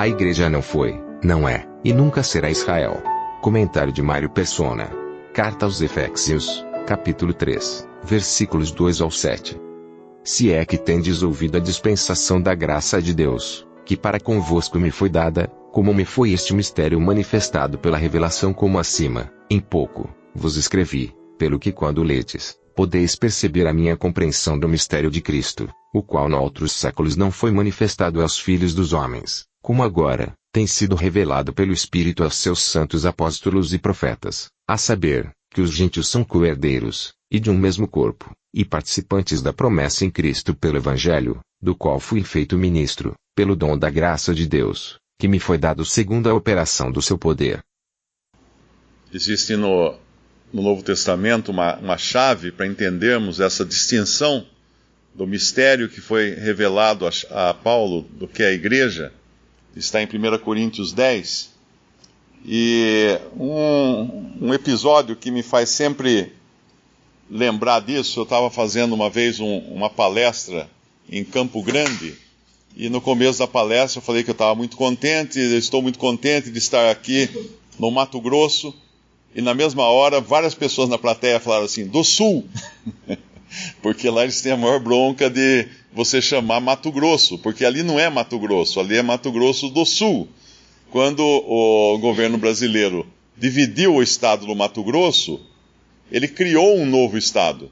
[0.00, 3.02] A igreja não foi, não é, e nunca será Israel.
[3.42, 4.88] Comentário de Mário Persona.
[5.34, 9.60] Carta aos Efésios, capítulo 3, versículos 2 ao 7.
[10.24, 14.90] Se é que tendes ouvido a dispensação da graça de Deus, que para convosco me
[14.90, 20.56] foi dada, como me foi este mistério manifestado pela revelação como acima, em pouco, vos
[20.56, 26.02] escrevi, pelo que quando ledes, podeis perceber a minha compreensão do mistério de Cristo, o
[26.02, 31.52] qual noutros séculos não foi manifestado aos filhos dos homens, como agora, tem sido revelado
[31.52, 37.12] pelo Espírito aos seus santos apóstolos e profetas, a saber, que os gentios são coerdeiros,
[37.30, 42.00] e de um mesmo corpo, e participantes da promessa em Cristo pelo Evangelho, do qual
[42.00, 46.34] fui feito ministro, pelo dom da graça de Deus, que me foi dado segundo a
[46.34, 47.60] operação do seu poder.
[49.12, 49.94] Existe no,
[50.52, 54.46] no Novo Testamento uma, uma chave para entendermos essa distinção
[55.14, 59.12] do mistério que foi revelado a, a Paulo do que é a igreja.
[59.76, 61.50] Está em 1 Coríntios 10.
[62.44, 66.32] E um, um episódio que me faz sempre
[67.30, 70.68] lembrar disso, eu estava fazendo uma vez um, uma palestra
[71.08, 72.14] em Campo Grande,
[72.76, 76.50] e no começo da palestra eu falei que eu estava muito contente, estou muito contente
[76.50, 77.28] de estar aqui
[77.78, 78.74] no Mato Grosso,
[79.34, 82.48] e na mesma hora várias pessoas na plateia falaram assim, do Sul,
[83.80, 87.98] porque lá eles têm a maior bronca de você chamar Mato Grosso, porque ali não
[87.98, 90.28] é Mato Grosso, ali é Mato Grosso do Sul.
[90.90, 93.06] Quando o governo brasileiro
[93.36, 95.40] dividiu o estado do Mato Grosso,
[96.10, 97.70] ele criou um novo estado,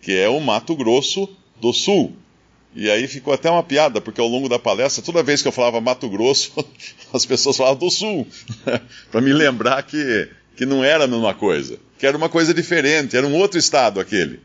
[0.00, 1.28] que é o Mato Grosso
[1.60, 2.12] do Sul.
[2.74, 5.52] E aí ficou até uma piada, porque ao longo da palestra, toda vez que eu
[5.52, 6.52] falava Mato Grosso,
[7.12, 8.26] as pessoas falavam do Sul,
[9.10, 13.16] para me lembrar que, que não era a mesma coisa, que era uma coisa diferente,
[13.16, 14.40] era um outro estado aquele.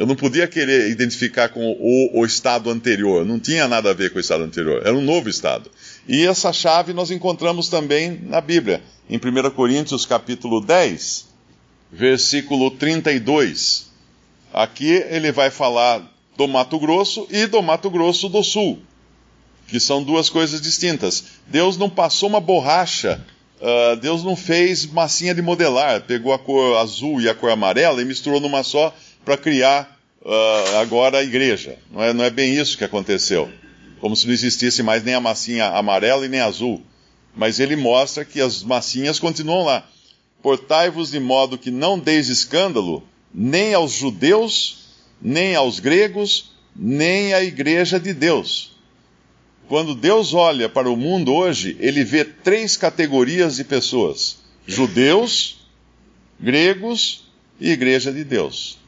[0.00, 4.10] Eu não podia querer identificar com o, o, estado anterior, não tinha nada a ver
[4.10, 5.70] com o estado anterior, era um novo estado.
[6.08, 11.26] E essa chave nós encontramos também na Bíblia, em 1 Coríntios capítulo 10,
[11.92, 13.90] versículo 32.
[14.54, 18.78] Aqui ele vai falar do Mato Grosso e do Mato Grosso do Sul,
[19.68, 21.24] que são duas coisas distintas.
[21.46, 23.22] Deus não passou uma borracha,
[23.60, 28.00] uh, Deus não fez massinha de modelar, pegou a cor azul e a cor amarela
[28.00, 28.94] e misturou numa só
[29.24, 31.78] para criar uh, agora a igreja.
[31.90, 33.50] Não é, não é bem isso que aconteceu.
[34.00, 36.82] Como se não existisse mais nem a massinha amarela e nem azul.
[37.36, 39.86] Mas ele mostra que as massinhas continuam lá.
[40.42, 44.88] Portai-vos de modo que não deis escândalo, nem aos judeus,
[45.20, 48.72] nem aos gregos, nem à igreja de Deus.
[49.68, 55.58] Quando Deus olha para o mundo hoje, ele vê três categorias de pessoas: judeus,
[56.40, 57.24] gregos
[57.60, 58.79] e igreja de Deus.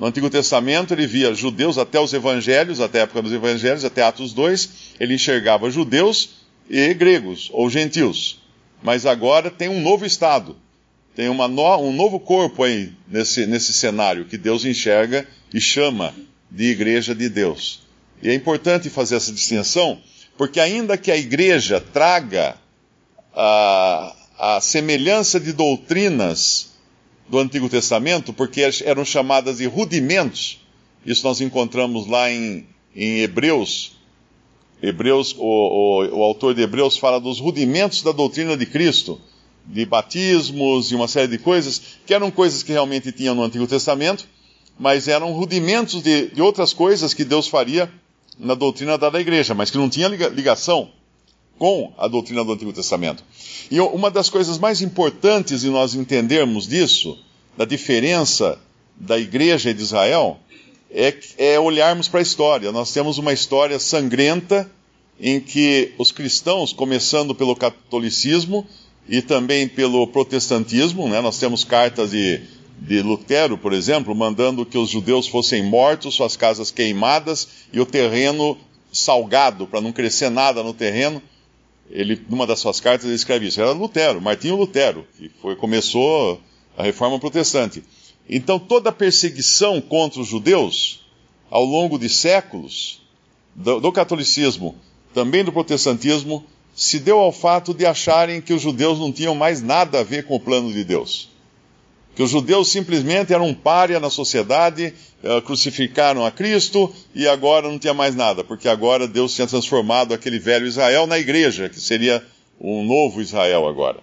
[0.00, 4.02] No Antigo Testamento, ele via judeus até os evangelhos, até a época dos evangelhos, até
[4.02, 6.36] Atos 2, ele enxergava judeus
[6.70, 8.40] e gregos, ou gentios.
[8.82, 10.56] Mas agora tem um novo estado,
[11.14, 16.14] tem no, um novo corpo aí nesse, nesse cenário que Deus enxerga e chama
[16.50, 17.82] de igreja de Deus.
[18.22, 20.00] E é importante fazer essa distinção,
[20.34, 22.56] porque ainda que a igreja traga
[23.34, 26.69] a, a semelhança de doutrinas
[27.30, 30.58] do Antigo Testamento, porque eram chamadas de rudimentos,
[31.06, 33.92] isso nós encontramos lá em, em Hebreus.
[34.82, 39.20] Hebreus, o, o, o autor de Hebreus fala dos rudimentos da doutrina de Cristo
[39.64, 43.66] de batismos e uma série de coisas, que eram coisas que realmente tinham no Antigo
[43.66, 44.26] Testamento,
[44.78, 47.90] mas eram rudimentos de, de outras coisas que Deus faria
[48.38, 50.90] na doutrina da igreja, mas que não tinha ligação
[51.60, 53.22] com a doutrina do Antigo Testamento.
[53.70, 57.18] E uma das coisas mais importantes de nós entendermos disso,
[57.54, 58.58] da diferença
[58.96, 60.38] da igreja de Israel,
[60.90, 62.72] é, é olharmos para a história.
[62.72, 64.70] Nós temos uma história sangrenta
[65.20, 68.66] em que os cristãos, começando pelo catolicismo,
[69.06, 71.10] e também pelo protestantismo.
[71.10, 71.20] Né?
[71.20, 72.40] Nós temos cartas de,
[72.78, 77.84] de Lutero, por exemplo, mandando que os judeus fossem mortos, suas casas queimadas e o
[77.84, 78.56] terreno
[78.90, 81.20] salgado, para não crescer nada no terreno.
[81.90, 83.60] Ele, numa das suas cartas, ele escreve isso.
[83.60, 86.40] Era Lutero, Martinho Lutero, que foi, começou
[86.76, 87.82] a reforma protestante.
[88.28, 91.00] Então, toda a perseguição contra os judeus,
[91.50, 93.02] ao longo de séculos,
[93.54, 94.76] do, do catolicismo,
[95.12, 96.44] também do protestantismo,
[96.74, 100.24] se deu ao fato de acharem que os judeus não tinham mais nada a ver
[100.24, 101.28] com o plano de Deus.
[102.14, 104.92] Que os judeus simplesmente eram um pária na sociedade,
[105.22, 110.12] uh, crucificaram a Cristo e agora não tinha mais nada, porque agora Deus tinha transformado
[110.12, 112.24] aquele velho Israel na igreja, que seria
[112.60, 113.98] um novo Israel agora.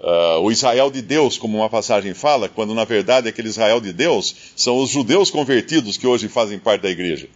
[0.00, 3.92] Uh, o Israel de Deus, como uma passagem fala, quando na verdade aquele Israel de
[3.92, 7.28] Deus são os judeus convertidos que hoje fazem parte da igreja,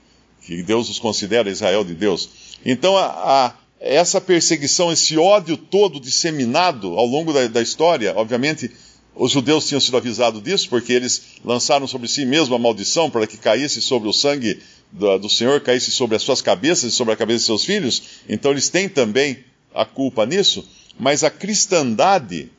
[0.43, 2.29] que Deus os considera Israel de Deus.
[2.65, 8.71] Então, a, a, essa perseguição, esse ódio todo disseminado ao longo da, da história, obviamente,
[9.15, 13.27] os judeus tinham sido avisados disso, porque eles lançaram sobre si mesmo a maldição para
[13.27, 14.61] que caísse sobre o sangue
[14.93, 18.03] do, Senhor, caísse sobre as suas cabeças e sobre a cabeça de seus filhos.
[18.29, 20.67] Então, eles têm também a culpa nisso.
[20.99, 22.51] Mas a cristandade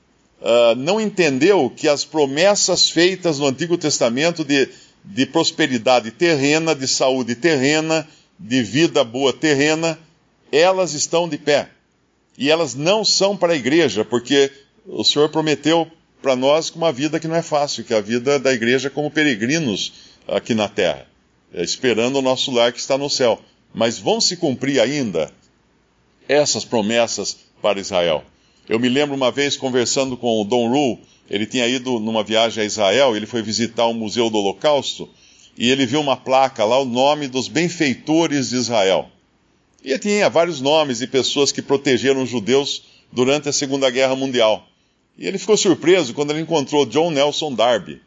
[0.41, 4.69] uh, não entendeu que as promessas feitas no Antigo Testamento de,
[5.03, 8.07] de prosperidade terrena, de saúde terrena,
[8.39, 9.99] de vida boa terrena,
[10.51, 11.69] elas estão de pé.
[12.37, 14.51] E elas não são para a igreja, porque
[14.85, 15.87] o Senhor prometeu
[16.21, 19.09] para nós uma vida que não é fácil, que é a vida da igreja como
[19.09, 19.93] peregrinos
[20.27, 21.07] aqui na terra,
[21.53, 23.41] esperando o nosso lar que está no céu.
[23.73, 25.31] Mas vão se cumprir ainda
[26.27, 28.23] essas promessas para Israel.
[28.69, 32.63] Eu me lembro uma vez conversando com o Don Rule, ele tinha ido numa viagem
[32.63, 35.09] a Israel, ele foi visitar o Museu do Holocausto,
[35.57, 39.09] e ele viu uma placa lá, o nome dos benfeitores de Israel.
[39.83, 44.67] E tinha vários nomes de pessoas que protegeram os judeus durante a Segunda Guerra Mundial.
[45.17, 48.01] E ele ficou surpreso quando ele encontrou John Nelson Darby.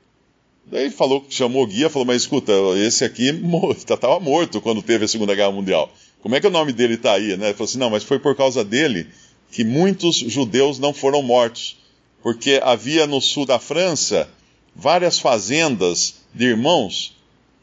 [0.67, 3.31] Daí falou, chamou o guia, falou, mas escuta, esse aqui
[3.77, 5.93] estava morto quando teve a Segunda Guerra Mundial.
[6.23, 7.37] Como é que o nome dele está aí?
[7.37, 7.49] Né?
[7.49, 9.07] Ele falou assim, não, mas foi por causa dele
[9.51, 11.77] que muitos judeus não foram mortos,
[12.23, 14.29] porque havia no sul da França
[14.75, 17.15] várias fazendas de irmãos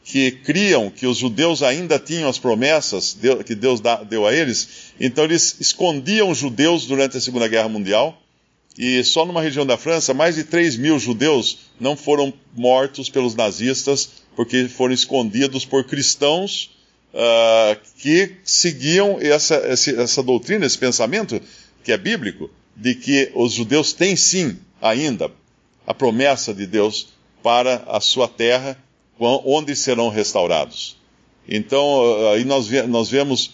[0.04, 5.24] que criam que os judeus ainda tinham as promessas que Deus deu a eles, então
[5.24, 8.21] eles escondiam judeus durante a Segunda Guerra Mundial,
[8.78, 13.34] e só numa região da França, mais de 3 mil judeus não foram mortos pelos
[13.34, 16.70] nazistas, porque foram escondidos por cristãos
[17.12, 21.40] uh, que seguiam essa, essa doutrina, esse pensamento
[21.84, 25.30] que é bíblico, de que os judeus têm sim ainda
[25.86, 27.08] a promessa de Deus
[27.42, 28.78] para a sua terra,
[29.18, 30.96] onde serão restaurados.
[31.46, 33.52] Então, aí nós, nós vemos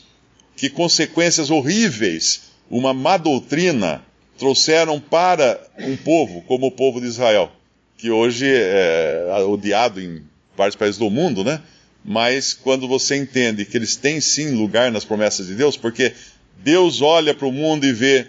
[0.56, 4.04] que consequências horríveis uma má doutrina
[4.38, 7.50] trouxeram para um povo como o povo de Israel,
[7.96, 10.22] que hoje é odiado em
[10.56, 11.60] vários países do mundo, né?
[12.04, 16.14] Mas quando você entende que eles têm sim lugar nas promessas de Deus, porque
[16.62, 18.26] Deus olha para o mundo e vê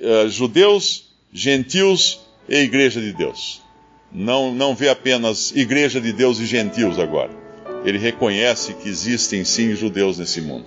[0.00, 3.60] uh, judeus, gentios e igreja de Deus.
[4.12, 7.30] Não, não vê apenas igreja de Deus e gentios agora.
[7.84, 10.66] Ele reconhece que existem sim judeus nesse mundo.